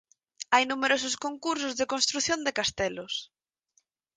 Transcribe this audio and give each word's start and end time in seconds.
Hai 0.53 0.63
numerosos 0.67 1.15
concursos 1.25 1.73
de 1.79 1.89
construción 1.93 2.39
de 2.43 2.55
castelos. 2.59 3.13